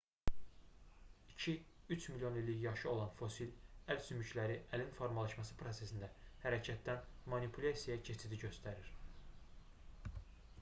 [1.31, 3.51] iki üç milyon illik yaşı olan fosil
[3.95, 6.09] əl sümükləri əlin formalaşması prosesində
[6.47, 8.91] hərəkətdən manipulyasiyaya keçidi göstərir